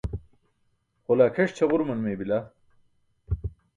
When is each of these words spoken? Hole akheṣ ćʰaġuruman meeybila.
Hole 1.05 1.23
akheṣ 1.25 1.49
ćʰaġuruman 1.57 1.99
meeybila. 2.01 2.39